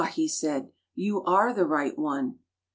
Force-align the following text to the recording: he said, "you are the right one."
he 0.15 0.27
said, 0.27 0.71
"you 0.95 1.21
are 1.25 1.53
the 1.53 1.63
right 1.63 1.95
one." 1.95 2.39